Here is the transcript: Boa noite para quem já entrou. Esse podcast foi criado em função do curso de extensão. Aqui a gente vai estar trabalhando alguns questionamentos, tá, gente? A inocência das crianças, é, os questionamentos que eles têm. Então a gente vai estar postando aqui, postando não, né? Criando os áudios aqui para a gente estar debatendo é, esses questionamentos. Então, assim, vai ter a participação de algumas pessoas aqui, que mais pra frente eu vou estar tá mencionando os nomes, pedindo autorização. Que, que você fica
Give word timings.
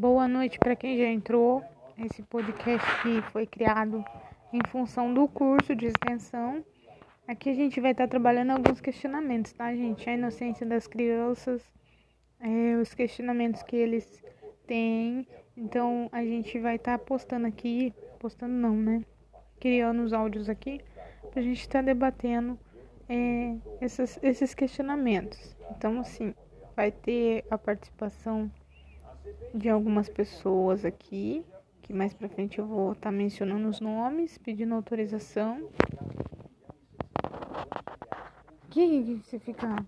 Boa 0.00 0.26
noite 0.26 0.58
para 0.58 0.74
quem 0.74 0.96
já 0.96 1.08
entrou. 1.08 1.62
Esse 1.98 2.22
podcast 2.22 2.86
foi 3.32 3.46
criado 3.46 4.02
em 4.50 4.60
função 4.66 5.12
do 5.12 5.28
curso 5.28 5.76
de 5.76 5.88
extensão. 5.88 6.64
Aqui 7.28 7.50
a 7.50 7.54
gente 7.54 7.82
vai 7.82 7.90
estar 7.90 8.08
trabalhando 8.08 8.52
alguns 8.52 8.80
questionamentos, 8.80 9.52
tá, 9.52 9.70
gente? 9.74 10.08
A 10.08 10.14
inocência 10.14 10.64
das 10.64 10.86
crianças, 10.86 11.62
é, 12.40 12.76
os 12.80 12.94
questionamentos 12.94 13.62
que 13.62 13.76
eles 13.76 14.24
têm. 14.66 15.28
Então 15.54 16.08
a 16.10 16.24
gente 16.24 16.58
vai 16.58 16.76
estar 16.76 16.98
postando 17.00 17.46
aqui, 17.46 17.92
postando 18.18 18.54
não, 18.54 18.74
né? 18.74 19.04
Criando 19.60 20.02
os 20.02 20.14
áudios 20.14 20.48
aqui 20.48 20.80
para 21.30 21.40
a 21.40 21.44
gente 21.44 21.60
estar 21.60 21.82
debatendo 21.82 22.58
é, 23.06 23.54
esses 24.22 24.54
questionamentos. 24.54 25.54
Então, 25.76 26.00
assim, 26.00 26.34
vai 26.74 26.90
ter 26.90 27.44
a 27.50 27.58
participação 27.58 28.50
de 29.54 29.68
algumas 29.68 30.08
pessoas 30.08 30.84
aqui, 30.84 31.44
que 31.82 31.92
mais 31.92 32.14
pra 32.14 32.28
frente 32.28 32.58
eu 32.58 32.66
vou 32.66 32.92
estar 32.92 33.10
tá 33.10 33.12
mencionando 33.12 33.68
os 33.68 33.80
nomes, 33.80 34.38
pedindo 34.38 34.74
autorização. 34.74 35.68
Que, 38.70 39.02
que 39.02 39.22
você 39.24 39.38
fica 39.38 39.84